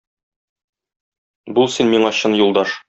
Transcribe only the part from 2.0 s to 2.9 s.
чын юлдаш.